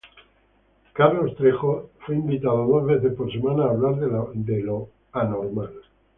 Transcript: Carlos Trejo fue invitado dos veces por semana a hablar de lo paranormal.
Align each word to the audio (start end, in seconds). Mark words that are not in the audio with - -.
Carlos 0.95 1.35
Trejo 1.35 1.91
fue 1.99 2.15
invitado 2.15 2.65
dos 2.65 2.87
veces 2.87 3.13
por 3.13 3.31
semana 3.31 3.65
a 3.65 3.69
hablar 3.69 3.97
de 3.97 4.61
lo 4.67 4.89
paranormal. 5.11 5.69